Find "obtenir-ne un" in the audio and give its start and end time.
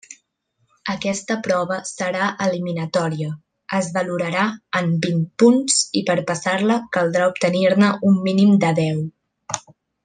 7.37-8.21